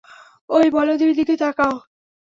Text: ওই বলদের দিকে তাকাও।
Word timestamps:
ওই 0.49 0.67
বলদের 0.69 1.11
দিকে 1.15 1.35
তাকাও। 1.37 1.73